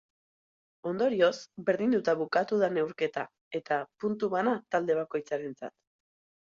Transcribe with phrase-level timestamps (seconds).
[0.91, 1.29] Ondorioz,
[1.67, 3.27] berdinduta bukatu da neurketa
[3.63, 5.77] eta puntu bana talde bakoitzarentzat.